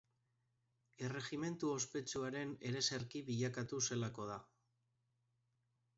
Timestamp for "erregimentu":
1.07-1.69